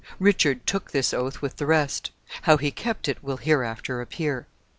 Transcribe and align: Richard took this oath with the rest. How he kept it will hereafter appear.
Richard 0.17 0.65
took 0.65 0.89
this 0.89 1.13
oath 1.13 1.43
with 1.43 1.57
the 1.57 1.67
rest. 1.67 2.09
How 2.41 2.57
he 2.57 2.71
kept 2.71 3.07
it 3.07 3.23
will 3.23 3.37
hereafter 3.37 4.01
appear. 4.01 4.47